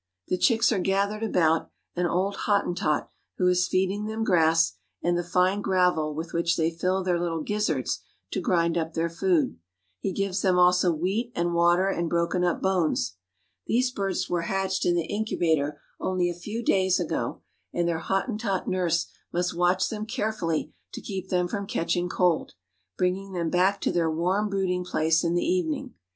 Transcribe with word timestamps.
The 0.29 0.37
chicks 0.39 0.71
are 0.71 0.79
gathered 0.79 1.21
about 1.21 1.69
an 1.95 2.07
old 2.07 2.35
Hottentot 2.47 3.11
who 3.37 3.47
is 3.47 3.67
feeding 3.67 4.05
then^ 4.05 4.23
grass 4.25 4.73
and 5.03 5.15
the 5.15 5.23
fine 5.23 5.61
gravel 5.61 6.15
with 6.15 6.33
which 6.33 6.57
they 6.57 6.71
fill 6.71 7.03
their 7.03 7.19
little 7.19 7.43
gizzards 7.43 8.01
to 8.31 8.41
grind 8.41 8.79
up 8.79 8.95
their 8.95 9.11
food. 9.11 9.59
He 9.99 10.11
gives 10.11 10.41
them 10.41 10.57
also 10.57 10.91
wheat 10.91 11.31
and 11.35 11.53
water 11.53 11.87
and 11.87 12.09
broken 12.09 12.43
up 12.43 12.63
bones. 12.63 13.17
These 13.67 13.91
birds 13.91 14.27
were 14.27 14.41
hatched 14.49 14.87
in 14.87 14.95
the 14.95 15.05
incubator 15.05 15.79
only 15.99 16.31
a 16.31 16.33
few 16.33 16.63
days 16.65 16.99
ago, 16.99 17.43
and 17.71 17.87
their 17.87 17.99
Hottentot 18.01 18.67
nurse 18.67 19.05
must 19.31 19.53
watch 19.55 19.89
them 19.89 20.07
carefully 20.07 20.73
to 20.93 21.01
keep 21.01 21.29
them 21.29 21.47
from 21.47 21.67
catching 21.67 22.09
cold, 22.09 22.55
bringing 22.97 23.33
them 23.33 23.51
back 23.51 23.79
to 23.81 23.91
their 23.91 24.09
warm 24.09 24.49
brooding 24.49 24.83
place 24.83 25.23
in 25.23 25.35
the 25.35 25.45
evening. 25.45 25.93